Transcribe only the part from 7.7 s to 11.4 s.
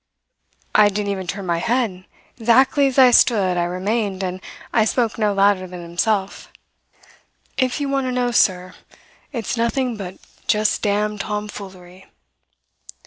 you want to know, sir, it's nothing but just damned